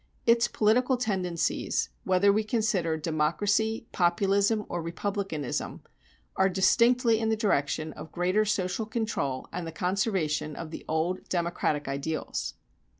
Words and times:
Its 0.25 0.47
political 0.47 0.97
tendencies, 0.97 1.89
whether 2.05 2.33
we 2.33 2.43
consider 2.43 2.97
Democracy, 2.97 3.85
Populism, 3.91 4.65
or 4.67 4.81
Republicanism, 4.81 5.83
are 6.35 6.49
distinctly 6.49 7.19
in 7.19 7.29
the 7.29 7.35
direction 7.37 7.93
of 7.93 8.11
greater 8.11 8.43
social 8.43 8.87
control 8.87 9.47
and 9.53 9.67
the 9.67 9.71
conservation 9.71 10.55
of 10.55 10.71
the 10.71 10.83
old 10.87 11.29
democratic 11.29 11.87
ideals. 11.87 12.55